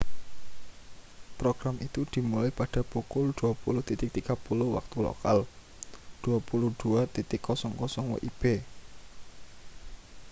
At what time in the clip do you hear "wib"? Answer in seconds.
8.17-8.43